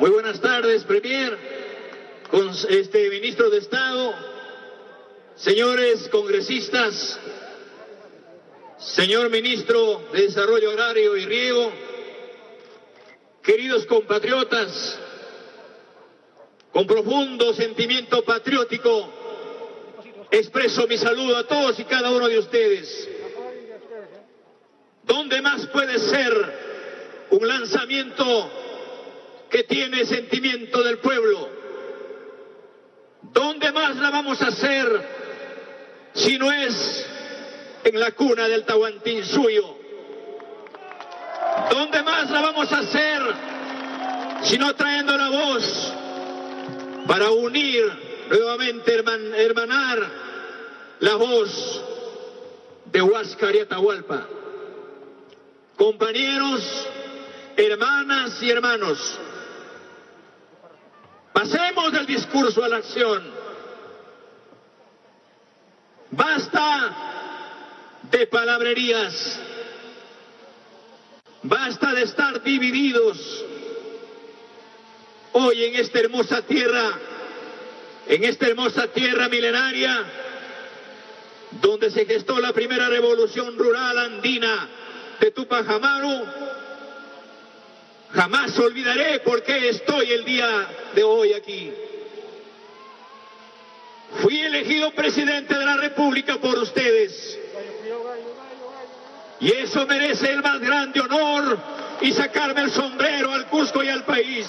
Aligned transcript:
Muy 0.00 0.08
buenas 0.08 0.40
tardes, 0.40 0.82
Premier, 0.84 1.36
con 2.30 2.48
este 2.70 3.10
ministro 3.10 3.50
de 3.50 3.58
Estado, 3.58 4.14
señores 5.36 6.08
congresistas, 6.08 7.20
señor 8.78 9.28
ministro 9.28 10.02
de 10.10 10.22
Desarrollo 10.22 10.70
Agrario 10.70 11.18
y 11.18 11.26
Riego, 11.26 11.70
queridos 13.42 13.84
compatriotas, 13.84 14.98
con 16.72 16.86
profundo 16.86 17.52
sentimiento 17.52 18.24
patriótico, 18.24 19.06
expreso 20.30 20.86
mi 20.86 20.96
saludo 20.96 21.36
a 21.36 21.46
todos 21.46 21.78
y 21.78 21.84
cada 21.84 22.10
uno 22.10 22.26
de 22.26 22.38
ustedes. 22.38 23.06
¿Dónde 25.02 25.42
más 25.42 25.66
puede 25.66 25.98
ser 25.98 26.32
un 27.32 27.46
lanzamiento 27.46 28.59
que 29.50 29.64
tiene 29.64 30.06
sentimiento 30.06 30.82
del 30.82 30.98
pueblo? 30.98 31.48
¿Dónde 33.22 33.72
más 33.72 33.96
la 33.96 34.10
vamos 34.10 34.40
a 34.40 34.46
hacer 34.46 34.86
si 36.14 36.38
no 36.38 36.50
es 36.50 37.06
en 37.84 38.00
la 38.00 38.12
cuna 38.12 38.48
del 38.48 38.64
Tahuantinsuyo? 38.64 39.76
¿Dónde 41.70 42.02
más 42.02 42.30
la 42.30 42.40
vamos 42.40 42.72
a 42.72 42.78
hacer 42.78 43.22
si 44.42 44.56
no 44.56 44.74
trayendo 44.74 45.16
la 45.16 45.28
voz 45.28 45.94
para 47.06 47.30
unir 47.30 47.84
nuevamente, 48.30 48.94
hermanar 48.94 50.10
la 51.00 51.14
voz 51.16 51.82
de 52.86 53.02
Huáscar 53.02 53.54
y 53.56 53.60
Atahualpa? 53.60 54.26
Compañeros, 55.76 56.88
hermanas 57.56 58.42
y 58.42 58.50
hermanos, 58.50 59.18
pasemos 61.40 61.92
del 61.92 62.04
discurso 62.04 62.62
a 62.62 62.68
la 62.68 62.76
acción. 62.76 63.22
Basta 66.10 66.96
de 68.02 68.26
palabrerías. 68.26 69.40
Basta 71.42 71.94
de 71.94 72.02
estar 72.02 72.42
divididos 72.42 73.44
hoy 75.32 75.64
en 75.64 75.76
esta 75.76 76.00
hermosa 76.00 76.42
tierra, 76.42 76.92
en 78.06 78.24
esta 78.24 78.46
hermosa 78.46 78.88
tierra 78.88 79.30
milenaria, 79.30 80.04
donde 81.52 81.90
se 81.90 82.04
gestó 82.04 82.38
la 82.38 82.52
primera 82.52 82.90
revolución 82.90 83.56
rural 83.56 83.98
andina 83.98 84.68
de 85.18 85.30
Tupac 85.30 85.66
Amaru. 85.66 86.49
Jamás 88.12 88.58
olvidaré 88.58 89.20
por 89.20 89.42
qué 89.42 89.68
estoy 89.68 90.10
el 90.10 90.24
día 90.24 90.66
de 90.94 91.02
hoy 91.04 91.32
aquí. 91.32 91.72
Fui 94.20 94.40
elegido 94.40 94.90
presidente 94.92 95.56
de 95.56 95.64
la 95.64 95.76
República 95.76 96.38
por 96.38 96.58
ustedes. 96.58 97.38
Y 99.38 99.52
eso 99.52 99.86
merece 99.86 100.32
el 100.32 100.42
más 100.42 100.60
grande 100.60 101.00
honor 101.00 101.58
y 102.00 102.12
sacarme 102.12 102.62
el 102.62 102.70
sombrero 102.72 103.32
al 103.32 103.46
Cusco 103.46 103.82
y 103.82 103.88
al 103.88 104.04
país. 104.04 104.46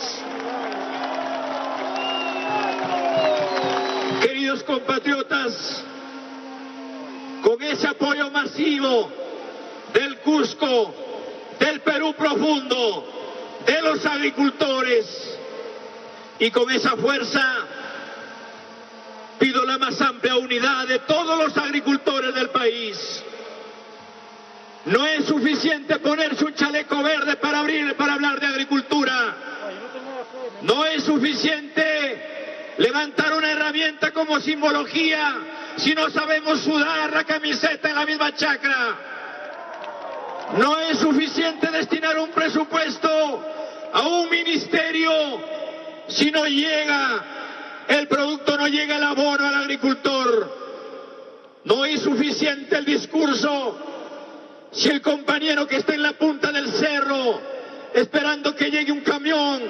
Queridos 4.21 4.63
compatriotas, 4.63 5.83
con 7.43 7.61
ese 7.61 7.87
apoyo 7.87 8.31
masivo 8.31 9.11
del 9.93 10.17
Cusco, 10.19 10.93
del 11.59 11.79
Perú 11.81 12.13
profundo, 12.15 13.20
de 13.65 13.81
los 13.81 14.05
agricultores, 14.05 15.37
y 16.39 16.51
con 16.51 16.69
esa 16.71 16.95
fuerza 16.97 17.67
pido 19.39 19.65
la 19.65 19.77
más 19.77 19.99
amplia 20.01 20.35
unidad 20.37 20.87
de 20.87 20.99
todos 20.99 21.37
los 21.37 21.57
agricultores 21.57 22.33
del 22.33 22.49
país 22.49 23.23
no 24.85 25.05
es 25.05 25.25
suficiente 25.25 25.99
ponerse 25.99 26.43
un 26.43 26.55
chaleco 26.55 27.03
verde 27.03 27.35
para 27.35 27.59
abrir, 27.59 27.95
para 27.95 28.13
hablar 28.13 28.39
de 28.39 28.47
agricultura. 28.47 29.35
No 30.63 30.85
es 30.85 31.03
suficiente 31.03 32.73
levantar 32.77 33.33
una 33.33 33.51
herramienta 33.51 34.11
como 34.11 34.39
simbología 34.39 35.35
si 35.77 35.93
no 35.93 36.09
sabemos 36.09 36.61
sudar 36.61 37.11
la 37.13 37.23
camiseta 37.23 37.89
en 37.89 37.95
la 37.95 38.05
misma 38.05 38.33
chacra. 38.33 39.20
No 40.57 40.79
es 40.79 40.97
suficiente 40.97 41.71
destinar 41.71 42.19
un 42.19 42.29
presupuesto 42.31 43.09
a 43.93 44.01
un 44.07 44.29
ministerio 44.29 45.11
si 46.07 46.29
no 46.29 46.45
llega 46.45 47.23
el 47.87 48.07
producto, 48.07 48.57
no 48.57 48.67
llega 48.67 48.97
el 48.97 49.03
abono 49.03 49.47
al 49.47 49.55
agricultor. 49.55 50.61
No 51.63 51.85
es 51.85 52.01
suficiente 52.01 52.77
el 52.77 52.85
discurso 52.85 53.77
si 54.71 54.89
el 54.89 55.01
compañero 55.01 55.67
que 55.67 55.77
está 55.77 55.93
en 55.93 56.01
la 56.01 56.13
punta 56.13 56.51
del 56.51 56.69
cerro, 56.71 57.41
esperando 57.93 58.55
que 58.55 58.71
llegue 58.71 58.91
un 58.91 59.01
camión, 59.01 59.61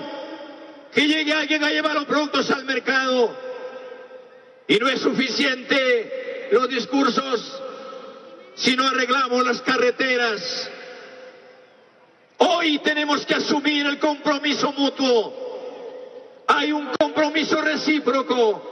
que 0.94 1.08
llegue 1.08 1.34
alguien 1.34 1.64
a 1.64 1.70
llevar 1.70 1.96
los 1.96 2.06
productos 2.06 2.50
al 2.52 2.66
mercado, 2.66 3.36
y 4.68 4.78
no 4.78 4.88
es 4.88 5.02
suficiente 5.02 6.50
los 6.52 6.70
discursos 6.70 7.62
si 8.62 8.76
no 8.76 8.88
arreglamos 8.88 9.46
las 9.46 9.62
carreteras. 9.62 10.70
Hoy 12.38 12.80
tenemos 12.80 13.26
que 13.26 13.36
asumir 13.36 13.86
el 13.88 14.00
compromiso 14.00 14.72
mutuo. 14.74 16.44
Hay 16.48 16.72
un 16.72 16.90
compromiso 17.00 17.60
recíproco. 17.62 18.70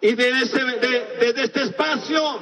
Y 0.00 0.14
desde 0.14 0.42
este, 0.42 0.64
desde 1.20 1.44
este 1.44 1.62
espacio 1.62 2.38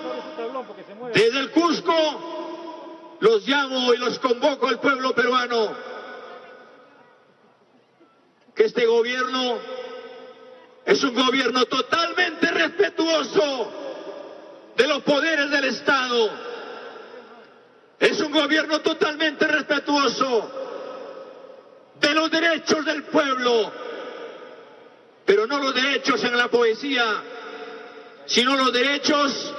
desde 1.12 1.38
el 1.40 1.50
Cusco 1.50 3.16
los 3.20 3.46
llamo 3.46 3.92
y 3.94 3.96
los 3.96 4.18
convoco 4.20 4.68
al 4.68 4.78
pueblo 4.78 5.12
peruano 5.12 5.76
que 8.54 8.64
este 8.64 8.86
gobierno 8.86 9.58
es 10.84 11.02
un 11.02 11.14
gobierno 11.14 11.64
totalmente 11.66 12.50
respetuoso 12.50 13.87
de 14.78 14.86
los 14.86 15.02
poderes 15.02 15.50
del 15.50 15.64
Estado. 15.64 16.30
Es 17.98 18.20
un 18.20 18.30
gobierno 18.30 18.80
totalmente 18.80 19.44
respetuoso 19.48 20.52
de 22.00 22.14
los 22.14 22.30
derechos 22.30 22.84
del 22.84 23.02
pueblo, 23.02 23.72
pero 25.26 25.48
no 25.48 25.58
los 25.58 25.74
derechos 25.74 26.22
en 26.22 26.38
la 26.38 26.46
poesía, 26.46 27.04
sino 28.26 28.56
los 28.56 28.72
derechos 28.72 29.52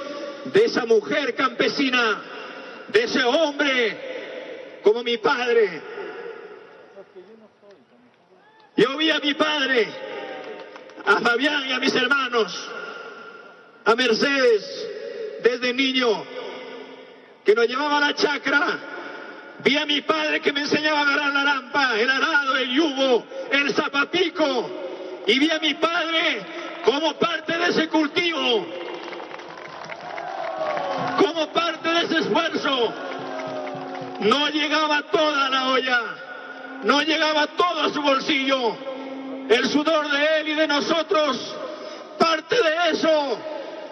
de 0.46 0.64
esa 0.64 0.86
mujer 0.86 1.34
campesina, 1.34 2.22
de 2.88 3.04
ese 3.04 3.22
hombre 3.22 4.80
como 4.82 5.02
mi 5.02 5.18
padre. 5.18 5.82
Yo 8.74 8.96
vi 8.96 9.10
a 9.10 9.18
mi 9.18 9.34
padre, 9.34 9.86
a 11.04 11.20
Fabián 11.20 11.68
y 11.68 11.72
a 11.72 11.78
mis 11.78 11.94
hermanos, 11.94 12.68
a 13.84 13.94
Mercedes, 13.94 14.90
desde 15.42 15.72
niño, 15.72 16.24
que 17.44 17.54
nos 17.54 17.66
llevaba 17.66 17.98
a 17.98 18.00
la 18.00 18.14
chacra. 18.14 18.78
Vi 19.62 19.76
a 19.76 19.84
mi 19.84 20.00
padre 20.00 20.40
que 20.40 20.52
me 20.52 20.60
enseñaba 20.60 21.00
a 21.00 21.02
agarrar 21.02 21.32
la 21.32 21.44
rampa, 21.44 21.98
el 21.98 22.08
arado, 22.08 22.56
el 22.56 22.70
yugo, 22.70 23.24
el 23.50 23.74
zapapico. 23.74 24.70
Y 25.26 25.38
vi 25.38 25.50
a 25.50 25.58
mi 25.58 25.74
padre 25.74 26.40
como 26.84 27.12
parte 27.14 27.58
de 27.58 27.68
ese 27.68 27.88
cultivo 27.88 28.66
como 31.18 31.46
parte 31.48 31.88
de 31.88 32.00
ese 32.02 32.18
esfuerzo, 32.18 32.92
no 34.20 34.48
llegaba 34.48 35.02
toda 35.02 35.48
la 35.48 35.68
olla, 35.68 36.00
no 36.84 37.02
llegaba 37.02 37.46
todo 37.48 37.82
a 37.82 37.90
su 37.90 38.02
bolsillo. 38.02 38.76
El 39.48 39.68
sudor 39.68 40.08
de 40.10 40.40
él 40.40 40.48
y 40.48 40.54
de 40.54 40.66
nosotros, 40.66 41.56
parte 42.18 42.56
de 42.56 42.90
eso 42.92 43.38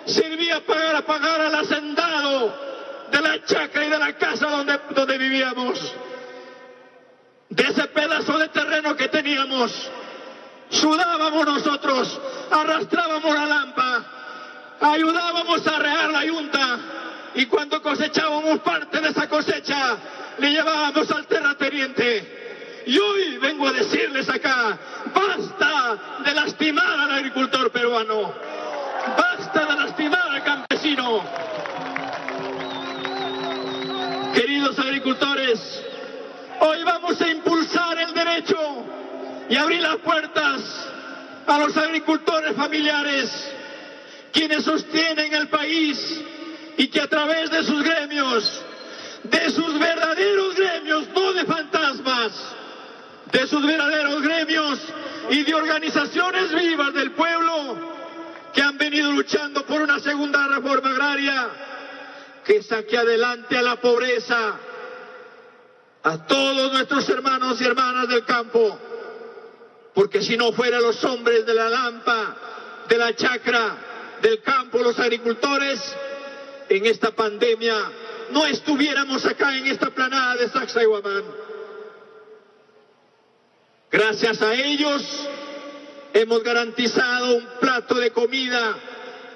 servía 0.09 0.61
para 0.65 1.03
pagar 1.03 1.41
al 1.41 1.55
hacendado 1.55 2.55
de 3.11 3.21
la 3.21 3.45
chacra 3.45 3.85
y 3.85 3.89
de 3.89 3.99
la 3.99 4.13
casa 4.15 4.47
donde, 4.47 4.79
donde 4.91 5.19
vivíamos. 5.19 5.95
De 7.51 7.63
ese 7.63 7.87
pedazo 7.89 8.39
de 8.39 8.49
terreno 8.49 8.95
que 8.95 9.09
teníamos, 9.09 9.73
sudábamos 10.71 11.47
nosotros, 11.47 12.21
arrastrábamos 12.51 13.35
la 13.35 13.47
lampa, 13.47 14.05
ayudábamos 14.81 15.67
a 15.67 15.79
rear 15.79 16.11
la 16.11 16.25
yunta, 16.25 16.79
y 17.35 17.47
cuando 17.47 17.81
cosechábamos 17.81 18.61
parte 18.61 19.01
de 19.01 19.09
esa 19.09 19.29
cosecha, 19.29 19.97
le 20.39 20.51
llevábamos 20.51 21.11
al 21.11 21.27
terrateniente. 21.27 22.83
Y 22.87 22.99
hoy 22.99 23.39
vengo 23.39 23.69
a 23.69 23.73
decirles 23.73 24.29
acá, 24.29 24.79
basta 25.15 25.99
de 26.25 26.35
lastimar 26.35 27.01
al 27.01 27.11
agricultor 27.13 27.71
peruano, 27.71 28.33
Agricultores, 34.79 35.83
hoy 36.61 36.85
vamos 36.85 37.21
a 37.21 37.29
impulsar 37.29 37.99
el 37.99 38.15
derecho 38.15 38.57
y 39.49 39.57
abrir 39.57 39.83
las 39.83 39.97
puertas 39.97 40.63
a 41.47 41.59
los 41.59 41.77
agricultores 41.77 42.55
familiares, 42.55 43.31
quienes 44.33 44.65
sostienen 44.65 45.35
el 45.35 45.49
país 45.49 46.21
y 46.77 46.89
que 46.89 47.01
a 47.01 47.09
través 47.09 47.51
de 47.51 47.65
sus 47.65 47.83
gremios, 47.83 48.63
de 49.25 49.51
sus 49.51 49.79
verdaderos 49.79 50.55
gremios, 50.55 51.09
no 51.09 51.33
de 51.33 51.45
fantasmas, 51.45 52.33
de 53.33 53.47
sus 53.47 53.67
verdaderos 53.67 54.23
gremios 54.23 54.81
y 55.31 55.43
de 55.43 55.55
organizaciones 55.55 56.55
vivas 56.55 56.95
del 56.95 57.11
pueblo 57.13 57.77
que 58.55 58.63
han 58.63 58.79
venido 58.79 59.11
luchando 59.11 59.67
por 59.67 59.83
una 59.83 59.99
segunda 59.99 60.47
reforma 60.49 60.91
agraria 60.91 61.49
que 62.45 62.63
saque 62.63 62.97
adelante 62.97 63.59
a 63.59 63.63
la 63.63 63.77
pobreza 63.77 64.59
a 66.03 66.27
todos 66.27 66.73
nuestros 66.73 67.09
hermanos 67.09 67.61
y 67.61 67.65
hermanas 67.65 68.09
del 68.09 68.25
campo, 68.25 68.79
porque 69.95 70.23
si 70.23 70.37
no 70.37 70.53
fueran 70.53 70.83
los 70.83 71.03
hombres 71.05 71.45
de 71.45 71.55
la 71.55 71.69
lampa, 71.69 72.37
de 72.89 72.97
la 72.99 73.15
chacra, 73.15 73.77
del 74.23 74.41
campo, 74.43 74.79
los 74.79 74.99
agricultores, 74.99 75.81
en 76.69 76.87
esta 76.87 77.11
pandemia 77.11 77.75
no 78.31 78.45
estuviéramos 78.47 79.25
acá 79.25 79.57
en 79.57 79.67
esta 79.67 79.91
planada 79.91 80.37
de 80.37 80.49
Sacsayhuamán. 80.49 81.25
Gracias 83.91 84.43
a 84.43 84.55
ellos 84.55 85.03
hemos 86.13 86.43
garantizado 86.43 87.37
un 87.37 87.47
plato 87.61 87.95
de 87.95 88.11
comida, 88.11 88.77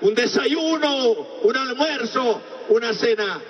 un 0.02 0.14
desayuno, 0.14 1.12
un 1.42 1.56
almuerzo, 1.56 2.42
una 2.68 2.92
cena. 2.92 3.40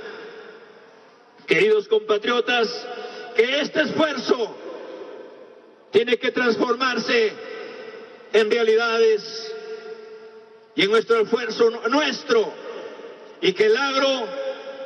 Queridos 1.53 1.87
compatriotas, 1.87 2.67
que 3.37 3.61
este 3.61 3.83
esfuerzo 3.83 4.57
tiene 5.91 6.17
que 6.17 6.31
transformarse 6.31 7.31
en 8.33 8.51
realidades 8.51 9.55
y 10.75 10.85
en 10.85 10.91
nuestro 10.91 11.21
esfuerzo 11.21 11.71
nuestro 11.91 12.55
y 13.43 13.53
que 13.53 13.67
el 13.67 13.77
agro 13.77 14.27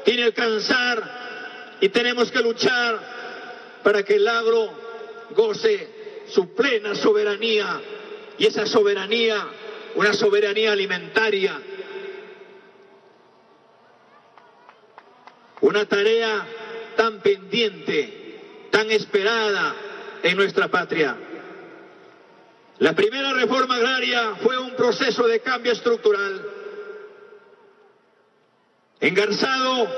tiene 0.05 0.33
que 0.33 0.43
alcanzar 0.43 1.77
y 1.81 1.89
tenemos 1.91 2.33
que 2.33 2.41
luchar 2.41 2.99
para 3.85 4.03
que 4.03 4.17
el 4.17 4.27
agro 4.27 4.69
goce 5.37 6.25
su 6.27 6.53
plena 6.53 6.97
soberanía 6.97 7.81
y 8.39 8.47
esa 8.47 8.67
soberanía, 8.67 9.37
una 9.95 10.13
soberanía 10.13 10.73
alimentaria, 10.73 11.61
una 15.61 15.85
tarea 15.85 16.56
tan 16.97 17.21
pendiente, 17.21 18.69
tan 18.71 18.91
esperada 18.91 19.75
en 20.23 20.37
nuestra 20.37 20.69
patria. 20.69 21.17
La 22.79 22.95
primera 22.95 23.33
reforma 23.33 23.77
agraria 23.77 24.37
fue 24.43 24.59
un 24.59 24.75
proceso 24.75 25.27
de 25.27 25.41
cambio 25.41 25.73
estructural, 25.73 26.43
engarzado 29.01 29.89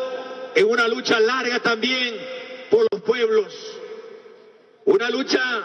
en 0.55 0.69
una 0.69 0.87
lucha 0.87 1.19
larga 1.19 1.61
también 1.61 2.17
por 2.71 2.87
los 2.93 3.03
pueblos, 3.03 3.55
una 4.85 5.11
lucha 5.11 5.63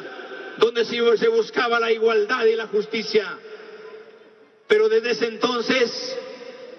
donde 0.58 0.86
se 0.86 1.28
buscaba 1.30 1.80
la 1.80 1.92
igualdad 1.92 2.46
y 2.46 2.56
la 2.56 2.68
justicia. 2.68 3.38
Pero 4.68 4.90
desde 4.90 5.12
ese 5.12 5.28
entonces 5.28 6.18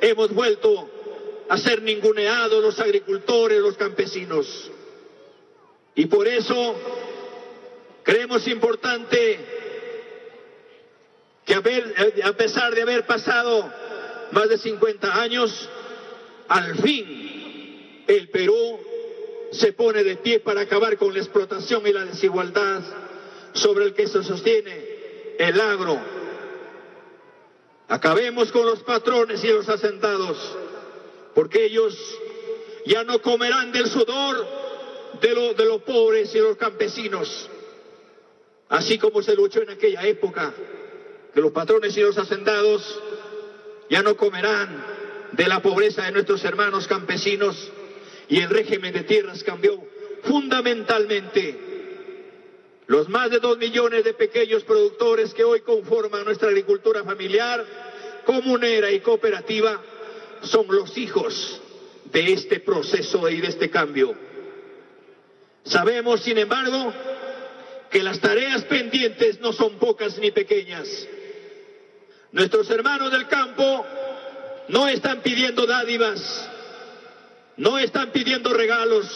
hemos 0.01 0.33
vuelto 0.33 0.91
a 1.49 1.59
ser 1.59 1.83
ninguneados 1.83 2.63
los 2.63 2.79
agricultores, 2.81 3.61
los 3.61 3.77
campesinos. 3.77 4.71
Y 5.95 6.07
por 6.07 6.27
eso 6.27 6.75
creemos 8.03 8.47
importante 8.49 9.39
que 11.45 11.55
a 11.55 12.33
pesar 12.33 12.75
de 12.75 12.83
haber 12.83 13.07
pasado 13.07 13.71
más 14.33 14.49
de 14.49 14.59
50 14.59 15.21
años, 15.21 15.69
al 16.49 16.77
fin 16.77 18.05
el 18.07 18.29
Perú 18.29 18.81
se 19.53 19.73
pone 19.73 20.03
de 20.03 20.17
pie 20.17 20.41
para 20.41 20.63
acabar 20.63 20.97
con 20.97 21.13
la 21.13 21.21
explotación 21.21 21.87
y 21.87 21.93
la 21.93 22.05
desigualdad 22.05 22.83
sobre 23.53 23.85
el 23.85 23.95
que 23.95 24.07
se 24.07 24.23
sostiene 24.23 25.37
el 25.39 25.61
agro. 25.61 25.99
Acabemos 27.89 28.51
con 28.51 28.67
los 28.67 28.83
patrones 28.83 29.45
y 29.45 29.49
los 29.49 29.69
asentados 29.69 30.37
porque 31.35 31.65
ellos 31.65 31.97
ya 32.87 33.03
no 33.05 33.21
comerán 33.21 33.73
del 33.73 33.89
sudor 33.89 34.47
de, 35.21 35.65
los 35.65 35.83
pobres 35.83 36.35
y 36.35 36.39
los 36.39 36.57
campesinos, 36.57 37.49
así 38.69 38.99
como 38.99 39.23
se 39.23 39.35
luchó 39.35 39.63
en 39.63 39.71
aquella 39.71 40.03
época, 40.07 40.55
que 41.33 41.41
los 41.41 41.53
patrones 41.53 41.97
y 41.97 42.01
los 42.01 42.17
hacendados 42.19 43.01
ya 43.91 44.03
no 44.03 44.17
comerán 44.17 44.85
de 45.33 45.49
la 45.49 45.61
pobreza 45.61 46.05
de 46.05 46.13
nuestros 46.13 46.45
hermanos 46.45 46.87
campesinos 46.87 47.71
y 48.29 48.41
el 48.41 48.51
régimen 48.51 48.93
de 48.93 49.03
tierras 49.03 49.43
cambió 49.43 49.83
fundamentalmente. 50.23 51.73
Los 52.87 53.09
más 53.09 53.31
de 53.31 53.41
dos 53.41 53.57
millones 53.57 54.05
de 54.05 54.13
pequeños 54.13 54.63
productores 54.63 55.33
que 55.33 55.43
hoy 55.43 55.63
conforman 55.63 56.25
nuestra 56.25 56.49
agricultura 56.49 57.03
familiar, 57.03 57.65
comunera 58.27 58.91
y 58.91 59.01
cooperativa 59.01 59.81
son 60.43 60.67
los 60.69 60.97
hijos 60.99 61.61
de 62.13 62.33
este 62.33 62.61
proceso 62.61 63.29
y 63.29 63.41
de 63.41 63.49
este 63.49 63.71
cambio. 63.71 64.15
Sabemos, 65.65 66.21
sin 66.21 66.39
embargo, 66.39 66.93
que 67.91 68.03
las 68.03 68.21
tareas 68.21 68.65
pendientes 68.65 69.41
no 69.41 69.53
son 69.53 69.79
pocas 69.79 70.19
ni 70.19 70.31
pequeñas. 70.31 71.09
Nuestros 72.33 72.69
hermanos 72.71 73.13
del 73.13 73.29
campo 73.29 73.87
no 74.69 74.89
están 74.89 75.23
pidiendo 75.23 75.67
dádivas, 75.67 76.51
no 77.57 77.79
están 77.79 78.11
pidiendo 78.11 78.53
regalos, 78.53 79.07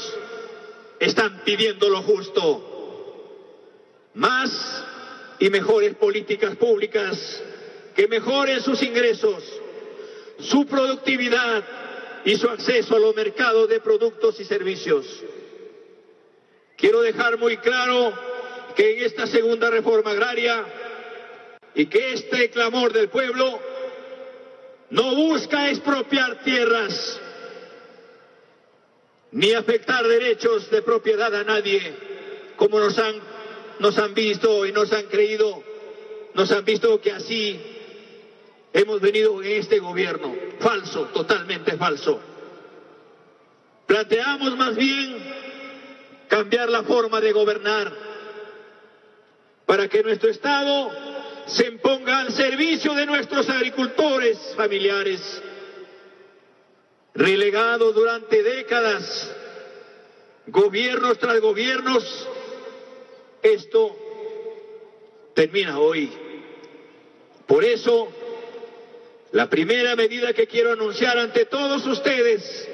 están 1.00 1.40
pidiendo 1.44 1.88
lo 1.88 2.02
justo. 2.02 2.64
Más 4.14 4.84
y 5.38 5.50
mejores 5.50 5.94
políticas 5.96 6.56
públicas 6.56 7.42
que 7.94 8.08
mejoren 8.08 8.60
sus 8.62 8.82
ingresos, 8.82 9.42
su 10.38 10.66
productividad 10.66 11.64
y 12.24 12.36
su 12.36 12.48
acceso 12.48 12.96
a 12.96 12.98
los 12.98 13.14
mercados 13.14 13.68
de 13.68 13.80
productos 13.80 14.38
y 14.40 14.44
servicios. 14.44 15.06
Quiero 16.76 17.00
dejar 17.00 17.38
muy 17.38 17.56
claro 17.56 18.12
que 18.76 18.92
en 18.98 19.04
esta 19.04 19.26
segunda 19.26 19.70
reforma 19.70 20.12
agraria 20.12 20.64
y 21.74 21.86
que 21.86 22.12
este 22.12 22.50
clamor 22.50 22.92
del 22.92 23.08
pueblo 23.08 23.58
no 24.90 25.14
busca 25.14 25.70
expropiar 25.70 26.42
tierras 26.42 27.20
ni 29.32 29.52
afectar 29.52 30.06
derechos 30.06 30.70
de 30.70 30.82
propiedad 30.82 31.34
a 31.34 31.44
nadie, 31.44 31.80
como 32.56 32.78
nos 32.78 32.98
han, 32.98 33.16
nos 33.78 33.98
han 33.98 34.14
visto 34.14 34.64
y 34.64 34.72
nos 34.72 34.92
han 34.92 35.06
creído, 35.06 35.62
nos 36.34 36.50
han 36.50 36.64
visto 36.64 37.00
que 37.00 37.12
así 37.12 37.77
hemos 38.80 39.00
venido 39.00 39.42
en 39.42 39.52
este 39.58 39.80
gobierno. 39.80 40.34
Falso, 40.60 41.06
totalmente 41.06 41.76
falso. 41.76 42.20
Planteamos 43.86 44.56
más 44.56 44.76
bien 44.76 45.16
cambiar 46.28 46.68
la 46.68 46.84
forma 46.84 47.20
de 47.20 47.32
gobernar 47.32 47.92
para 49.66 49.88
que 49.88 50.02
nuestro 50.02 50.30
Estado 50.30 50.92
se 51.46 51.66
imponga 51.66 52.20
al 52.20 52.32
servicio 52.32 52.94
de 52.94 53.06
nuestros 53.06 53.48
agricultores 53.48 54.38
familiares, 54.56 55.42
relegados 57.14 57.94
durante 57.94 58.42
décadas, 58.42 59.34
gobiernos 60.46 61.18
tras 61.18 61.40
gobiernos. 61.40 62.28
Esto 63.42 63.96
termina 65.34 65.78
hoy. 65.78 66.12
Por 67.46 67.64
eso 67.64 68.12
la 69.32 69.48
primera 69.50 69.94
medida 69.94 70.32
que 70.32 70.46
quiero 70.46 70.72
anunciar 70.72 71.18
ante 71.18 71.44
todos 71.44 71.86
ustedes 71.86 72.68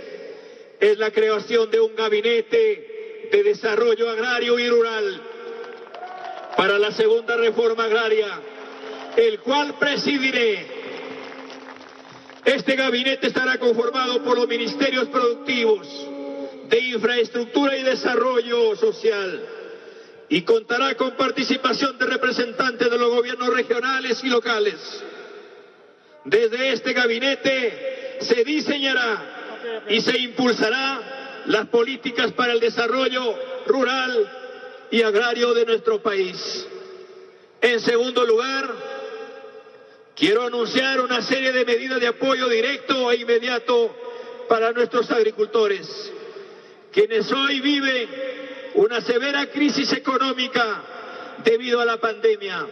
es 0.78 0.99
la 0.99 1.11
creación 1.11 1.70
de 1.70 1.80
un 1.80 1.96
gabinete 1.96 3.28
de 3.32 3.42
desarrollo 3.42 4.08
agrario 4.08 4.58
y 4.58 4.68
rural 4.68 5.23
para 6.56 6.78
la 6.78 6.92
segunda 6.92 7.37
reforma 7.37 7.84
agraria, 7.84 8.40
el 9.16 9.40
cual 9.40 9.75
presidiré. 9.78 10.66
Este 12.44 12.76
gabinete 12.76 13.26
estará 13.26 13.58
conformado 13.58 14.23
por 14.23 14.37
los 14.37 14.46
ministerios 14.46 15.08
productivos 15.08 15.88
de 16.68 16.78
infraestructura 16.78 17.76
y 17.76 17.82
desarrollo 17.82 18.76
social 18.76 19.44
y 20.28 20.42
contará 20.42 20.94
con 20.94 21.16
participación 21.16 21.99
de 21.99 22.06
representantes 22.06 22.90
de 22.90 22.99
los 22.99 23.11
gobiernos 23.11 23.52
regionales 23.52 24.23
y 24.23 24.28
locales 24.28 24.76
desde 26.25 26.73
este 26.73 26.93
gabinete 26.93 28.19
se 28.21 28.45
diseñará 28.45 29.83
y 29.88 30.00
se 30.00 30.19
impulsará 30.19 31.43
las 31.47 31.66
políticas 31.66 32.33
para 32.33 32.52
el 32.52 32.61
desarrollo 32.61 33.35
rural 33.66 34.31
y 34.90 35.02
agrario 35.02 35.52
de 35.52 35.66
nuestro 35.66 36.02
país. 36.02 36.66
En 37.61 37.81
segundo 37.81 38.25
lugar, 38.25 38.71
quiero 40.14 40.45
anunciar 40.45 41.00
una 41.00 41.21
serie 41.23 41.52
de 41.52 41.64
medidas 41.64 42.00
de 42.00 42.09
apoyo 42.09 42.49
directo 42.49 43.11
e 43.11 43.16
inmediato 43.16 43.95
para 44.49 44.73
nuestros 44.73 45.11
agricultores, 45.11 46.12
quienes 46.93 47.31
hoy 47.33 47.61
viven 47.61 48.09
una 48.75 49.00
severa 49.00 49.47
crisis 49.50 49.93
económica 49.93 50.83
debido 51.45 51.81
a 51.81 51.85
la 51.85 51.99
pandemia 51.99 52.66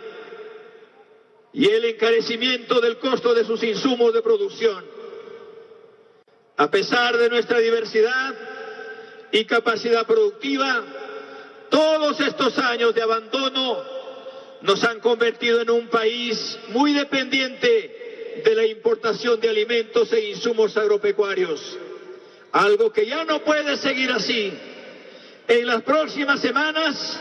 y 1.53 1.69
el 1.69 1.85
encarecimiento 1.85 2.81
del 2.81 2.99
costo 2.99 3.35
de 3.35 3.45
sus 3.45 3.63
insumos 3.63 4.13
de 4.15 4.23
producción. 4.23 4.85
A 6.57 6.71
pesar 6.71 7.17
de 7.19 7.29
nuestra 7.29 7.59
diversidad 7.59 8.35
y 9.31 9.45
capacidad 9.45 10.07
productiva, 10.07 10.85
todos 11.71 12.21
estos 12.21 12.59
años 12.59 12.95
de 12.95 13.03
abandono 13.03 13.83
nos 14.63 14.83
han 14.85 15.01
convertido 15.01 15.61
en 15.61 15.71
un 15.71 15.89
país 15.89 16.59
muy 16.69 16.93
dependiente 16.93 18.43
de 18.45 18.55
la 18.55 18.67
importación 18.67 19.41
de 19.41 19.49
alimentos 19.49 20.13
e 20.13 20.31
insumos 20.31 20.77
agropecuarios, 20.77 21.79
algo 22.53 22.93
que 22.93 23.07
ya 23.07 23.25
no 23.25 23.43
puede 23.43 23.77
seguir 23.77 24.11
así. 24.11 24.53
En 25.49 25.67
las 25.67 25.83
próximas 25.83 26.41
semanas 26.41 27.21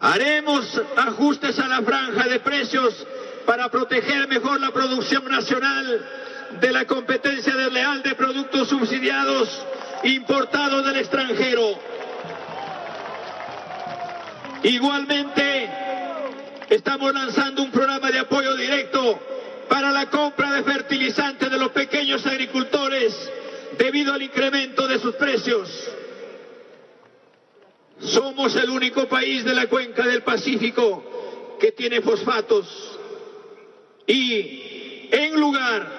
Haremos 0.00 0.80
ajustes 0.96 1.58
a 1.58 1.66
la 1.66 1.82
franja 1.82 2.28
de 2.28 2.38
precios 2.38 3.06
para 3.44 3.68
proteger 3.68 4.28
mejor 4.28 4.60
la 4.60 4.70
producción 4.70 5.24
nacional 5.24 6.06
de 6.60 6.72
la 6.72 6.84
competencia 6.86 7.54
desleal 7.56 8.02
de 8.02 8.14
productos 8.14 8.68
subsidiados 8.68 9.48
importados 10.04 10.84
del 10.86 10.96
extranjero. 10.98 11.78
Igualmente, 14.62 15.68
estamos 16.70 17.12
lanzando 17.12 17.62
un 17.62 17.70
programa 17.72 18.10
de 18.10 18.20
apoyo 18.20 18.54
directo 18.54 19.18
para 19.68 19.90
la 19.90 20.06
compra 20.06 20.52
de 20.52 20.62
fertilizantes 20.62 21.50
de 21.50 21.58
los 21.58 21.70
pequeños 21.70 22.24
agricultores 22.24 23.14
debido 23.76 24.14
al 24.14 24.22
incremento 24.22 24.86
de 24.86 24.98
sus 25.00 25.14
precios. 25.16 25.68
Somos 28.00 28.54
el 28.56 28.70
único 28.70 29.08
país 29.08 29.44
de 29.44 29.54
la 29.54 29.66
cuenca 29.66 30.06
del 30.06 30.22
Pacífico 30.22 31.56
que 31.58 31.72
tiene 31.72 32.00
fosfatos. 32.00 32.98
Y 34.06 35.08
en 35.10 35.38
lugar 35.40 35.98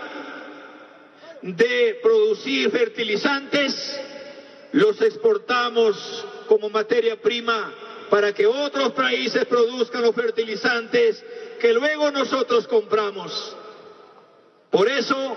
de 1.42 2.00
producir 2.02 2.72
fertilizantes, 2.72 4.00
los 4.72 5.02
exportamos 5.02 6.26
como 6.48 6.70
materia 6.70 7.20
prima 7.22 7.74
para 8.10 8.34
que 8.34 8.48
otros 8.48 8.94
países 8.94 9.46
produzcan 9.46 10.02
los 10.02 10.16
fertilizantes 10.16 11.24
que 11.60 11.74
luego 11.74 12.12
nosotros 12.12 12.68
compramos. 12.68 13.56
Por 14.72 14.90
eso 14.90 15.36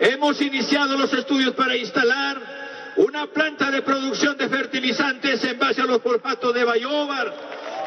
hemos 0.00 0.40
iniciado 0.40 0.96
los 0.96 1.12
estudios 1.12 1.54
para 1.54 1.76
instalar 1.76 2.57
una 2.98 3.28
planta 3.28 3.70
de 3.70 3.82
producción 3.82 4.36
de 4.36 4.48
fertilizantes 4.48 5.44
en 5.44 5.56
base 5.56 5.80
a 5.80 5.86
los 5.86 6.02
fosfatos 6.02 6.52
de 6.52 6.64
Bayobar 6.64 7.32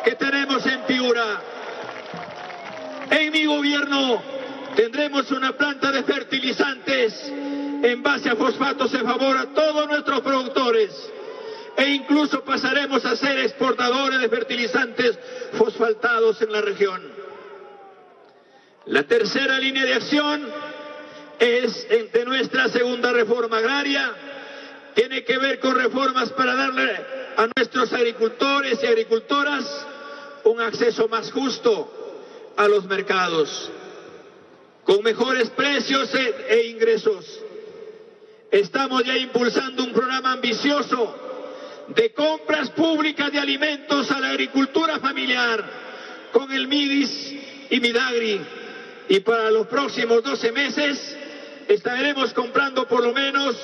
que 0.06 0.16
tenemos 0.16 0.66
en 0.66 0.82
Piura. 0.84 1.42
En 3.10 3.32
mi 3.34 3.46
gobierno 3.46 4.24
tendremos 4.74 5.30
una 5.32 5.52
planta 5.58 5.92
de 5.92 6.04
fertilizantes 6.04 7.28
en 7.28 8.02
base 8.02 8.30
a 8.30 8.38
fosfatos 8.38 8.94
en 8.94 9.04
favor 9.04 9.38
a 9.38 9.48
todos 9.48 9.86
nuestros 9.88 10.22
productores 10.22 10.92
e 11.76 11.90
incluso 11.90 12.42
pasaremos 12.46 13.04
a 13.04 13.18
ser 13.18 13.38
exportadores 13.40 14.22
de 14.22 14.30
fertilizantes 14.30 15.20
fosfaltados 15.54 16.42
en 16.42 16.54
la 16.54 16.62
región. 16.62 17.02
La 18.86 19.04
tercera 19.04 19.60
línea 19.60 19.84
de 19.84 19.94
acción 19.94 20.48
es 21.38 21.88
de 21.90 22.24
nuestra 22.26 22.70
segunda 22.70 23.12
reforma 23.12 23.58
agraria 23.58 24.16
tiene 24.94 25.24
que 25.24 25.38
ver 25.38 25.60
con 25.60 25.76
reformas 25.76 26.30
para 26.32 26.56
darle 26.56 26.92
a 27.38 27.48
nuestros 27.56 27.92
agricultores 27.94 28.80
y 28.84 28.88
agricultoras 28.88 29.88
un 30.44 30.60
acceso 30.60 31.08
más 31.08 31.32
justo 31.32 32.54
a 32.58 32.68
los 32.68 32.86
mercados, 32.86 33.72
con 34.84 35.04
mejores 35.04 35.50
precios 35.52 36.14
e, 36.14 36.36
e, 36.50 36.68
ingresos. 36.68 37.42
Estamos 38.50 39.04
ya 39.04 39.16
impulsando 39.16 39.84
un 39.84 39.94
programa 39.94 40.34
ambicioso 40.34 41.16
de 41.88 42.14
compras 42.14 42.70
públicas 42.72 43.32
de 43.32 43.40
alimentos 43.40 44.12
a 44.12 44.20
la 44.20 44.30
agricultura 44.30 45.00
familiar 45.00 45.64
con 46.32 46.52
el 46.52 46.68
MIDIS 46.68 47.34
y 47.70 47.80
MIDAGRI. 47.80 48.42
Y 49.10 49.20
para 49.22 49.52
los 49.52 49.68
próximos 49.68 50.24
12 50.24 50.52
meses 50.52 51.18
estaremos 51.74 52.34
comprando 52.34 52.88
por 52.88 53.04
lo 53.04 53.14
menos 53.14 53.56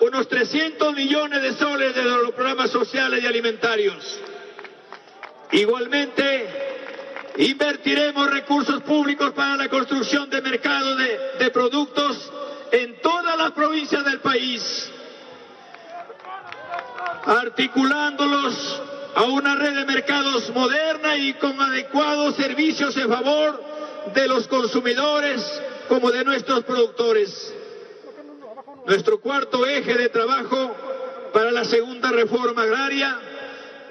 unos 0.00 0.28
300 0.28 0.94
millones 0.94 1.42
de 1.42 1.52
soles 1.54 1.94
de 1.94 2.02
los 2.02 2.32
programas 2.32 2.70
sociales 2.70 3.22
y 3.22 3.26
alimentarios. 3.26 4.20
Igualmente, 5.52 6.48
invertiremos 7.36 8.30
recursos 8.30 8.82
públicos 8.82 9.32
para 9.32 9.56
la 9.56 9.68
construcción 9.68 10.30
de 10.30 10.40
mercados 10.40 10.96
de, 10.98 11.20
de 11.38 11.50
productos 11.50 12.32
en 12.72 13.00
todas 13.00 13.36
las 13.36 13.52
provincias 13.52 14.04
del 14.04 14.20
país, 14.20 14.90
articulándolos 17.24 18.82
a 19.14 19.22
una 19.24 19.56
red 19.56 19.74
de 19.74 19.84
mercados 19.84 20.48
moderna 20.54 21.16
y 21.18 21.34
con 21.34 21.60
adecuados 21.60 22.34
servicios 22.36 22.96
en 22.96 23.08
favor 23.10 23.62
de 24.14 24.26
los 24.26 24.48
consumidores 24.48 25.62
como 25.88 26.10
de 26.10 26.24
nuestros 26.24 26.64
productores. 26.64 27.54
Nuestro 28.86 29.20
cuarto 29.20 29.66
eje 29.66 29.94
de 29.94 30.08
trabajo 30.08 30.74
para 31.32 31.50
la 31.50 31.64
segunda 31.64 32.10
reforma 32.10 32.62
agraria 32.62 33.18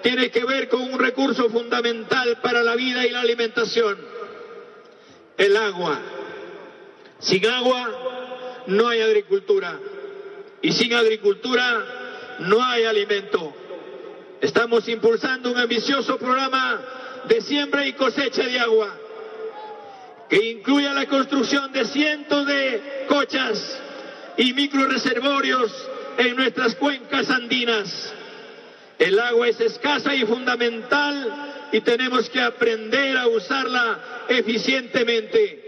tiene 0.01 0.29
que 0.31 0.43
ver 0.43 0.67
con 0.67 0.81
un 0.81 1.00
recurso 1.00 1.50
fundamental 1.50 2.39
para 2.41 2.63
la 2.63 2.75
vida 2.75 3.05
y 3.05 3.12
la 3.12 3.21
alimentación, 3.21 3.98
el 5.38 5.55
agua. 5.57 6.00
Sin 7.19 7.45
agua 7.45 8.63
no 8.67 8.89
hay 8.89 9.01
agricultura 9.01 9.79
y 10.62 10.71
sin 10.71 10.93
agricultura 10.93 12.38
no 12.39 12.63
hay 12.63 12.86
alimento. 12.86 13.53
Estamos 14.41 14.88
impulsando 14.89 15.51
un 15.51 15.57
ambicioso 15.57 16.17
programa 16.17 16.81
de 17.25 17.41
siembra 17.41 17.86
y 17.86 17.93
cosecha 17.93 18.43
de 18.43 18.60
agua 18.60 19.00
que 20.31 20.50
incluya 20.50 20.93
la 20.93 21.05
construcción 21.07 21.73
de 21.73 21.83
cientos 21.83 22.47
de 22.47 23.05
cochas 23.09 23.77
y 24.38 24.53
microreservorios 24.53 25.89
en 26.17 26.38
nuestras 26.38 26.73
cuencas 26.75 27.29
andinas. 27.29 28.13
El 28.97 29.19
agua 29.19 29.50
es 29.50 29.59
escasa 29.59 30.15
y 30.15 30.25
fundamental 30.25 31.67
y 31.73 31.81
tenemos 31.81 32.29
que 32.29 32.39
aprender 32.39 33.17
a 33.17 33.27
usarla 33.27 34.23
eficientemente, 34.29 35.59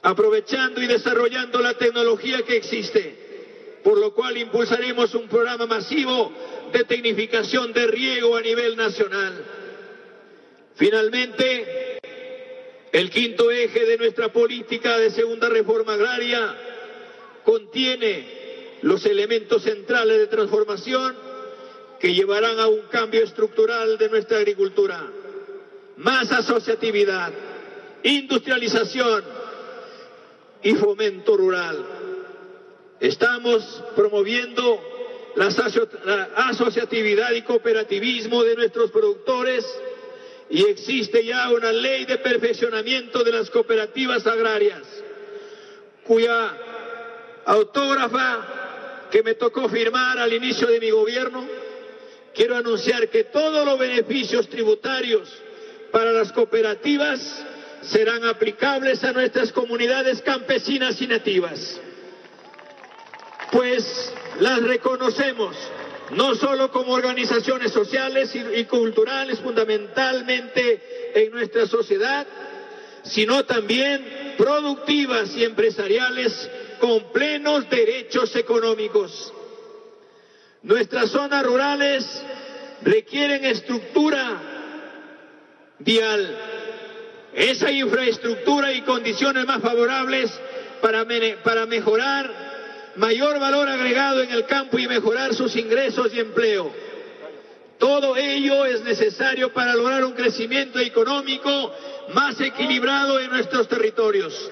aprovechando 0.00 0.80
y 0.80 0.86
desarrollando 0.86 1.60
la 1.60 1.74
tecnología 1.74 2.44
que 2.46 2.56
existe, 2.56 3.80
por 3.84 3.98
lo 3.98 4.14
cual 4.14 4.38
impulsaremos 4.38 5.14
un 5.14 5.28
programa 5.28 5.66
masivo 5.66 6.32
de 6.72 6.82
tecnificación 6.84 7.74
de 7.74 7.88
riego 7.88 8.34
a 8.38 8.40
nivel 8.40 8.74
nacional. 8.74 9.34
Finalmente, 10.76 11.85
el 12.92 13.10
quinto 13.10 13.50
eje 13.50 13.84
de 13.84 13.98
nuestra 13.98 14.32
política 14.32 14.98
de 14.98 15.10
segunda 15.10 15.48
reforma 15.48 15.94
agraria 15.94 16.56
contiene 17.44 18.78
los 18.82 19.04
elementos 19.06 19.62
centrales 19.62 20.18
de 20.18 20.26
transformación 20.26 21.16
que 21.98 22.14
llevarán 22.14 22.58
a 22.58 22.68
un 22.68 22.82
cambio 22.90 23.22
estructural 23.22 23.98
de 23.98 24.08
nuestra 24.08 24.38
agricultura. 24.38 25.00
Más 25.96 26.30
asociatividad, 26.30 27.32
industrialización 28.02 29.24
y 30.62 30.74
fomento 30.74 31.36
rural. 31.36 31.84
Estamos 33.00 33.82
promoviendo 33.94 34.80
la 35.36 35.46
asociatividad 36.48 37.32
y 37.32 37.42
cooperativismo 37.42 38.42
de 38.42 38.56
nuestros 38.56 38.90
productores 38.90 39.64
y 40.48 40.64
existe 40.66 41.24
ya 41.24 41.50
una 41.50 41.72
ley 41.72 42.04
de 42.04 42.18
perfeccionamiento 42.18 43.24
de 43.24 43.32
las 43.32 43.50
cooperativas 43.50 44.26
agrarias, 44.26 44.82
cuya 46.04 46.56
autógrafa 47.44 49.06
que 49.10 49.22
me 49.22 49.34
tocó 49.34 49.68
firmar 49.68 50.18
al 50.18 50.32
inicio 50.32 50.68
de 50.68 50.80
mi 50.80 50.90
gobierno, 50.90 51.46
quiero 52.34 52.56
anunciar 52.56 53.08
que 53.08 53.24
todos 53.24 53.64
los 53.64 53.78
beneficios 53.78 54.48
tributarios 54.48 55.32
para 55.90 56.12
las 56.12 56.32
cooperativas 56.32 57.44
serán 57.82 58.24
aplicables 58.24 59.02
a 59.04 59.12
nuestras 59.12 59.52
comunidades 59.52 60.22
campesinas 60.22 61.00
y 61.00 61.06
nativas, 61.06 61.80
pues 63.50 64.12
las 64.40 64.62
reconocemos 64.62 65.56
no 66.10 66.34
solo 66.34 66.70
como 66.70 66.92
organizaciones 66.92 67.72
sociales 67.72 68.32
y 68.34 68.64
culturales 68.64 69.40
fundamentalmente 69.40 71.12
en 71.14 71.32
nuestra 71.32 71.66
sociedad, 71.66 72.26
sino 73.02 73.44
también 73.44 74.34
productivas 74.36 75.34
y 75.36 75.44
empresariales 75.44 76.50
con 76.80 77.12
plenos 77.12 77.68
derechos 77.68 78.34
económicos. 78.36 79.32
Nuestras 80.62 81.10
zonas 81.10 81.44
rurales 81.44 82.04
requieren 82.82 83.44
estructura 83.44 84.42
vial, 85.78 86.38
esa 87.34 87.70
infraestructura 87.70 88.72
y 88.72 88.82
condiciones 88.82 89.46
más 89.46 89.60
favorables 89.62 90.30
para, 90.80 91.06
para 91.42 91.66
mejorar 91.66 92.45
mayor 92.96 93.38
valor 93.38 93.68
agregado 93.68 94.22
en 94.22 94.30
el 94.30 94.46
campo 94.46 94.78
y 94.78 94.88
mejorar 94.88 95.34
sus 95.34 95.54
ingresos 95.56 96.12
y 96.14 96.20
empleo. 96.20 96.70
Todo 97.78 98.16
ello 98.16 98.64
es 98.64 98.82
necesario 98.82 99.52
para 99.52 99.74
lograr 99.74 100.04
un 100.04 100.12
crecimiento 100.12 100.78
económico 100.78 101.72
más 102.14 102.40
equilibrado 102.40 103.20
en 103.20 103.30
nuestros 103.30 103.68
territorios. 103.68 104.50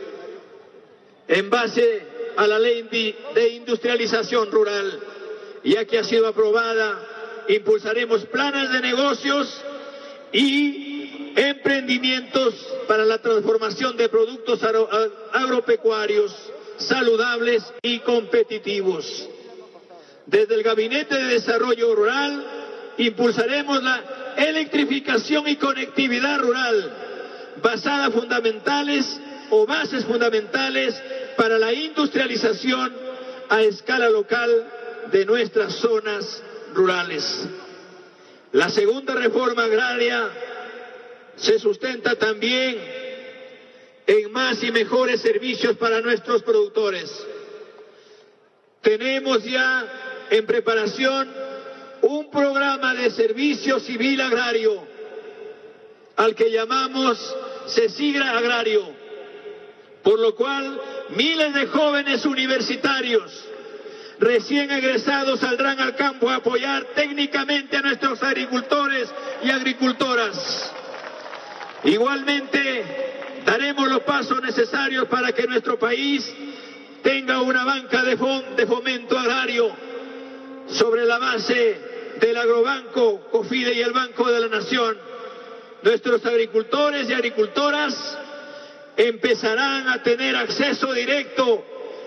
En 1.26 1.48
base 1.48 2.02
a 2.36 2.46
la 2.46 2.58
ley 2.58 2.82
de 3.34 3.48
industrialización 3.50 4.50
rural, 4.50 5.00
ya 5.62 5.86
que 5.86 5.98
ha 5.98 6.04
sido 6.04 6.26
aprobada, 6.26 7.00
impulsaremos 7.48 8.26
planes 8.26 8.70
de 8.72 8.80
negocios 8.82 9.62
y 10.32 11.32
emprendimientos 11.36 12.54
para 12.86 13.06
la 13.06 13.18
transformación 13.18 13.96
de 13.96 14.08
productos 14.10 14.60
agropecuarios 15.32 16.52
saludables 16.78 17.62
y 17.82 18.00
competitivos. 18.00 19.28
Desde 20.26 20.54
el 20.54 20.62
Gabinete 20.62 21.14
de 21.16 21.34
Desarrollo 21.34 21.94
Rural 21.94 22.44
impulsaremos 22.98 23.82
la 23.82 24.34
electrificación 24.36 25.46
y 25.48 25.56
conectividad 25.56 26.38
rural 26.38 26.92
basada 27.62 28.10
fundamentales 28.10 29.20
o 29.50 29.66
bases 29.66 30.04
fundamentales 30.04 31.00
para 31.36 31.58
la 31.58 31.72
industrialización 31.72 32.92
a 33.48 33.62
escala 33.62 34.08
local 34.08 34.50
de 35.12 35.24
nuestras 35.26 35.74
zonas 35.74 36.42
rurales. 36.72 37.46
La 38.52 38.68
segunda 38.70 39.14
reforma 39.14 39.64
agraria 39.64 40.30
se 41.36 41.58
sustenta 41.58 42.16
también 42.16 43.03
en 44.06 44.32
más 44.32 44.62
y 44.62 44.70
mejores 44.70 45.20
servicios 45.20 45.76
para 45.76 46.00
nuestros 46.00 46.42
productores. 46.42 47.10
Tenemos 48.82 49.42
ya 49.44 50.26
en 50.30 50.44
preparación 50.46 51.32
un 52.02 52.30
programa 52.30 52.94
de 52.94 53.10
servicio 53.10 53.80
civil 53.80 54.20
agrario 54.20 54.86
al 56.16 56.34
que 56.34 56.50
llamamos 56.50 57.18
CESIGRA 57.68 58.36
Agrario, 58.36 58.94
por 60.02 60.18
lo 60.18 60.34
cual 60.34 60.80
miles 61.16 61.54
de 61.54 61.66
jóvenes 61.66 62.24
universitarios 62.26 63.48
recién 64.18 64.70
egresados 64.70 65.40
saldrán 65.40 65.80
al 65.80 65.96
campo 65.96 66.28
a 66.28 66.36
apoyar 66.36 66.84
técnicamente 66.94 67.76
a 67.76 67.82
nuestros 67.82 68.22
agricultores 68.22 69.08
y 69.42 69.50
agricultoras. 69.50 70.72
Igualmente, 71.84 73.13
daremos 73.44 73.88
los 73.88 74.02
pasos 74.02 74.40
necesarios 74.42 75.06
para 75.08 75.32
que 75.32 75.46
nuestro 75.46 75.78
país 75.78 76.32
tenga 77.02 77.42
una 77.42 77.64
banca 77.64 78.02
de, 78.02 78.16
fomento 78.66 79.18
agrario 79.18 79.70
sobre 80.68 81.04
la 81.04 81.18
base 81.18 81.80
del 82.20 82.36
agrobanco, 82.36 83.28
COFIDE 83.30 83.74
y 83.74 83.80
el 83.82 83.92
Banco 83.92 84.30
de 84.30 84.40
la 84.40 84.48
Nación. 84.48 84.96
Nuestros 85.82 86.24
agricultores 86.24 87.10
y 87.10 87.12
agricultoras 87.12 88.18
empezarán 88.96 89.88
a 89.88 90.02
tener 90.02 90.34
acceso 90.34 90.92
directo 90.92 91.64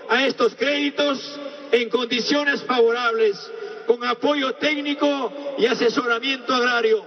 a 0.08 0.26
estos 0.26 0.54
créditos 0.56 1.38
en 1.70 1.88
condiciones 1.90 2.62
favorables, 2.64 3.36
con 3.86 4.02
apoyo 4.04 4.54
técnico 4.54 5.32
y 5.58 5.66
asesoramiento 5.66 6.54
agrario. 6.54 7.04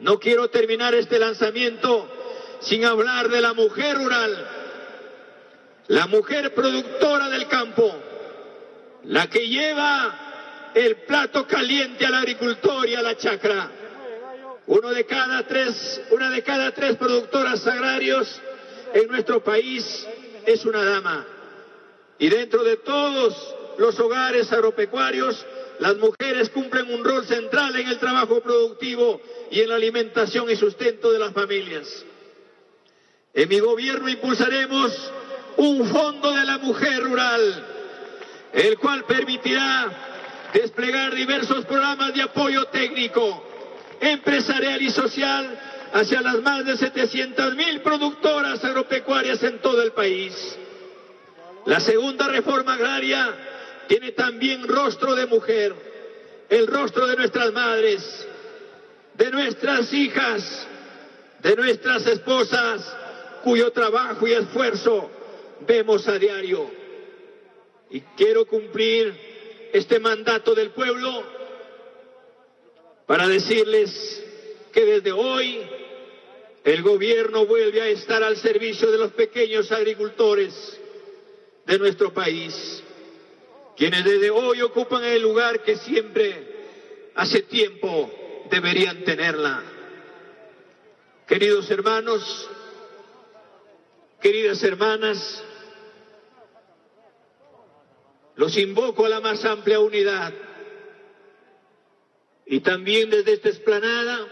No 0.00 0.18
quiero 0.18 0.48
terminar 0.48 0.94
este 0.94 1.18
lanzamiento 1.18 2.21
sin 2.62 2.84
hablar 2.84 3.28
de 3.28 3.40
la 3.40 3.54
mujer 3.54 3.96
rural, 3.96 4.48
la 5.88 6.06
mujer 6.06 6.54
productora 6.54 7.28
del 7.28 7.48
campo, 7.48 7.92
la 9.04 9.28
que 9.28 9.48
lleva 9.48 10.70
el 10.74 10.96
plato 11.04 11.46
caliente 11.46 12.06
al 12.06 12.14
agricultor 12.14 12.88
y 12.88 12.94
a 12.94 13.02
la 13.02 13.16
chacra. 13.16 13.70
De 14.66 15.06
cada 15.06 15.46
tres, 15.46 16.00
una 16.10 16.30
de 16.30 16.42
cada 16.42 16.70
tres 16.72 16.96
productoras 16.96 17.66
agrarios 17.66 18.40
en 18.94 19.08
nuestro 19.08 19.42
país 19.42 20.06
es 20.46 20.64
una 20.64 20.84
dama. 20.84 21.26
Y 22.18 22.28
dentro 22.28 22.62
de 22.62 22.76
todos 22.76 23.54
los 23.78 23.98
hogares 23.98 24.52
agropecuarios, 24.52 25.44
las 25.78 25.96
mujeres 25.96 26.50
cumplen 26.50 26.92
un 26.92 27.04
rol 27.04 27.26
central 27.26 27.74
en 27.76 27.88
el 27.88 27.98
trabajo 27.98 28.40
productivo 28.40 29.20
y 29.50 29.60
en 29.60 29.68
la 29.70 29.74
alimentación 29.74 30.48
y 30.50 30.56
sustento 30.56 31.10
de 31.10 31.18
las 31.18 31.32
familias. 31.32 32.04
En 33.34 33.48
mi 33.48 33.60
gobierno 33.60 34.08
impulsaremos 34.08 35.12
un 35.56 35.88
fondo 35.88 36.32
de 36.32 36.44
la 36.44 36.58
mujer 36.58 37.02
rural, 37.02 37.66
el 38.52 38.78
cual 38.78 39.04
permitirá 39.04 40.50
desplegar 40.52 41.14
diversos 41.14 41.64
programas 41.64 42.12
de 42.12 42.22
apoyo 42.22 42.66
técnico, 42.66 43.42
empresarial 44.00 44.82
y 44.82 44.90
social 44.90 45.58
hacia 45.94 46.20
las 46.20 46.42
más 46.42 46.64
de 46.66 46.76
700 46.76 47.54
mil 47.54 47.80
productoras 47.80 48.62
agropecuarias 48.62 49.42
en 49.42 49.60
todo 49.60 49.80
el 49.82 49.92
país. 49.92 50.58
La 51.64 51.80
segunda 51.80 52.28
reforma 52.28 52.74
agraria 52.74 53.34
tiene 53.88 54.12
también 54.12 54.68
rostro 54.68 55.14
de 55.14 55.26
mujer, 55.26 55.74
el 56.50 56.66
rostro 56.66 57.06
de 57.06 57.16
nuestras 57.16 57.50
madres, 57.52 58.28
de 59.14 59.30
nuestras 59.30 59.90
hijas, 59.92 60.66
de 61.40 61.56
nuestras 61.56 62.06
esposas, 62.06 62.96
cuyo 63.42 63.70
trabajo 63.72 64.26
y 64.26 64.32
esfuerzo 64.32 65.10
vemos 65.66 66.08
a 66.08 66.18
diario. 66.18 66.70
Y 67.90 68.00
quiero 68.16 68.46
cumplir 68.46 69.70
este 69.72 70.00
mandato 70.00 70.54
del 70.54 70.70
pueblo 70.70 71.22
para 73.06 73.28
decirles 73.28 74.24
que 74.72 74.84
desde 74.84 75.12
hoy 75.12 75.62
el 76.64 76.82
gobierno 76.82 77.44
vuelve 77.46 77.82
a 77.82 77.88
estar 77.88 78.22
al 78.22 78.36
servicio 78.36 78.90
de 78.90 78.98
los 78.98 79.12
pequeños 79.12 79.70
agricultores 79.72 80.80
de 81.66 81.78
nuestro 81.78 82.12
país, 82.12 82.82
quienes 83.76 84.04
desde 84.04 84.30
hoy 84.30 84.62
ocupan 84.62 85.04
el 85.04 85.22
lugar 85.22 85.62
que 85.62 85.76
siempre 85.76 87.10
hace 87.14 87.42
tiempo 87.42 88.10
deberían 88.50 89.04
tenerla. 89.04 89.62
Queridos 91.26 91.70
hermanos, 91.70 92.48
Queridas 94.22 94.62
hermanas, 94.62 95.42
los 98.36 98.56
invoco 98.56 99.04
a 99.04 99.08
la 99.08 99.20
más 99.20 99.44
amplia 99.44 99.80
unidad. 99.80 100.32
Y 102.46 102.60
también 102.60 103.10
desde 103.10 103.32
esta 103.32 103.48
esplanada 103.48 104.28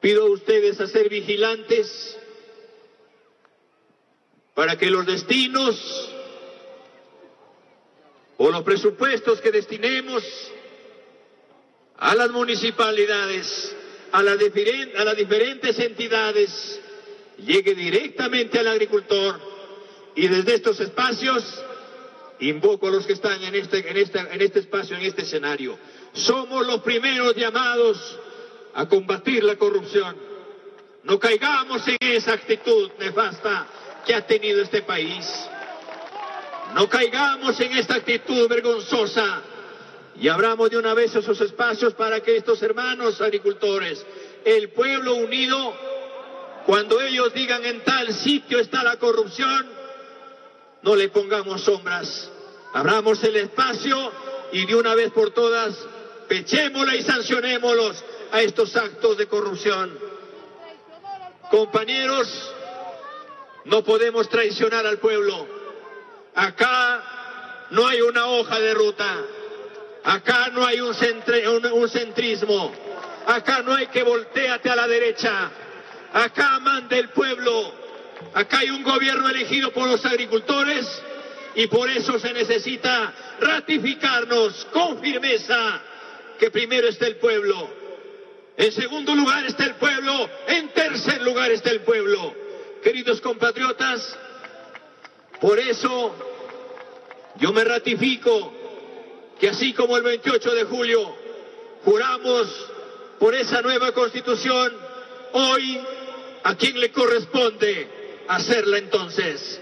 pido 0.00 0.22
a 0.22 0.30
ustedes 0.30 0.80
a 0.80 0.86
ser 0.86 1.10
vigilantes 1.10 2.18
para 4.54 4.78
que 4.78 4.88
los 4.88 5.04
destinos 5.04 6.10
o 8.38 8.50
los 8.50 8.62
presupuestos 8.62 9.42
que 9.42 9.50
destinemos 9.50 10.24
a 11.98 12.14
las 12.14 12.30
municipalidades, 12.30 13.76
a 14.12 14.22
las, 14.22 14.38
a 14.38 15.04
las 15.04 15.16
diferentes 15.16 15.78
entidades, 15.78 16.80
llegue 17.38 17.74
directamente 17.74 18.58
al 18.58 18.68
agricultor 18.68 19.40
y 20.14 20.28
desde 20.28 20.54
estos 20.54 20.80
espacios 20.80 21.44
invoco 22.40 22.88
a 22.88 22.90
los 22.90 23.06
que 23.06 23.14
están 23.14 23.42
en 23.42 23.54
este, 23.54 23.78
en, 23.88 23.96
en 23.96 24.42
este 24.42 24.60
espacio, 24.60 24.96
en 24.96 25.02
este 25.02 25.22
escenario. 25.22 25.78
Somos 26.12 26.66
los 26.66 26.80
primeros 26.82 27.34
llamados 27.34 28.18
a 28.74 28.86
combatir 28.88 29.44
la 29.44 29.56
corrupción. 29.56 30.16
No 31.04 31.18
caigamos 31.18 31.86
en 31.86 31.96
esa 32.00 32.32
actitud 32.32 32.90
nefasta 32.98 33.66
que 34.06 34.14
ha 34.14 34.26
tenido 34.26 34.62
este 34.62 34.82
país. 34.82 35.26
No 36.74 36.88
caigamos 36.88 37.58
en 37.60 37.76
esta 37.76 37.96
actitud 37.96 38.48
vergonzosa 38.48 39.42
y 40.20 40.28
abramos 40.28 40.70
de 40.70 40.78
una 40.78 40.94
vez 40.94 41.14
esos 41.14 41.40
espacios 41.40 41.94
para 41.94 42.20
que 42.20 42.36
estos 42.36 42.62
hermanos 42.62 43.20
agricultores, 43.20 44.04
el 44.44 44.70
pueblo 44.70 45.14
unido, 45.16 45.74
cuando 46.66 47.00
ellos 47.00 47.32
digan 47.34 47.64
en 47.64 47.84
tal 47.84 48.12
sitio 48.14 48.58
está 48.58 48.82
la 48.82 48.96
corrupción, 48.96 49.68
no 50.82 50.96
le 50.96 51.08
pongamos 51.08 51.62
sombras. 51.62 52.30
Abramos 52.72 53.22
el 53.24 53.36
espacio 53.36 54.12
y 54.52 54.66
de 54.66 54.74
una 54.74 54.94
vez 54.94 55.12
por 55.12 55.30
todas 55.30 55.74
pechémosla 56.28 56.96
y 56.96 57.02
sancionémoslos 57.02 58.02
a 58.32 58.42
estos 58.42 58.74
actos 58.76 59.16
de 59.16 59.26
corrupción. 59.26 59.98
Compañeros, 61.50 62.52
no 63.64 63.84
podemos 63.84 64.28
traicionar 64.28 64.86
al 64.86 64.98
pueblo. 64.98 65.46
Acá 66.34 67.66
no 67.70 67.86
hay 67.86 68.00
una 68.00 68.26
hoja 68.26 68.58
de 68.58 68.74
ruta. 68.74 69.24
Acá 70.04 70.48
no 70.52 70.66
hay 70.66 70.80
un, 70.80 70.94
centrismo. 71.88 72.72
Acá 73.26 73.62
no 73.62 73.74
hay 73.74 73.86
que 73.86 74.02
volteate 74.02 74.68
a 74.68 74.76
la 74.76 74.86
derecha. 74.86 75.50
Acá 76.14 76.60
manda 76.60 76.96
el 76.96 77.08
pueblo. 77.08 77.72
Acá 78.34 78.60
hay 78.60 78.70
un 78.70 78.84
gobierno 78.84 79.28
elegido 79.28 79.72
por 79.72 79.88
los 79.88 80.04
agricultores 80.06 80.86
y 81.56 81.66
por 81.66 81.90
eso 81.90 82.20
se 82.20 82.32
necesita 82.32 83.12
ratificarnos 83.40 84.64
con 84.66 85.00
firmeza 85.00 85.82
que 86.38 86.52
primero 86.52 86.88
está 86.88 87.06
el 87.06 87.16
pueblo, 87.16 87.68
en 88.56 88.72
segundo 88.72 89.14
lugar 89.14 89.44
está 89.46 89.64
el 89.64 89.74
pueblo, 89.74 90.28
en 90.46 90.68
tercer 90.68 91.22
lugar 91.22 91.50
está 91.50 91.70
el 91.70 91.80
pueblo. 91.80 92.34
Queridos 92.82 93.20
compatriotas, 93.20 94.16
por 95.40 95.58
eso 95.58 96.14
yo 97.36 97.52
me 97.52 97.64
ratifico 97.64 98.52
que 99.40 99.48
así 99.48 99.72
como 99.72 99.96
el 99.96 100.04
28 100.04 100.54
de 100.54 100.64
julio 100.64 101.16
juramos 101.84 102.48
por 103.18 103.34
esa 103.34 103.62
nueva 103.62 103.92
constitución, 103.92 104.72
hoy 105.32 105.80
a 106.44 106.54
quien 106.54 106.78
le 106.78 106.92
corresponde 106.92 107.88
hacerla 108.28 108.78
entonces. 108.78 109.60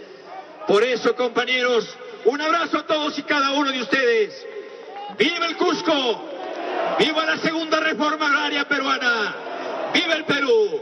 Por 0.67 0.83
eso, 0.83 1.15
compañeros, 1.15 1.89
un 2.25 2.41
abrazo 2.41 2.79
a 2.79 2.87
todos 2.87 3.19
y 3.19 3.23
cada 3.23 3.53
uno 3.53 3.71
de 3.71 3.83
ustedes. 3.83 4.47
¡Viva 5.17 5.47
el 5.47 5.57
Cusco! 5.57 6.29
¡Viva 6.99 7.25
la 7.25 7.39
segunda 7.39 7.81
reforma 7.81 8.27
agraria 8.27 8.69
peruana! 8.69 9.35
¡Viva 9.95 10.15
el 10.15 10.25
Perú! 10.25 10.81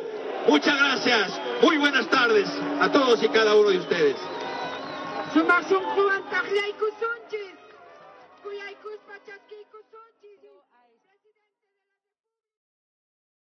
Muchas 0.48 0.78
gracias. 0.78 1.32
Muy 1.62 1.76
buenas 1.76 2.08
tardes 2.08 2.48
a 2.80 2.90
todos 2.90 3.22
y 3.22 3.28
cada 3.28 3.54
uno 3.54 3.70
de 3.70 3.78
ustedes. 3.78 4.16